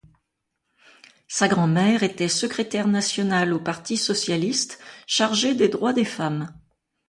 [1.27, 6.51] Sa grand-mère était secrétaire nationale au Parti socialiste chargée des droits des femmes.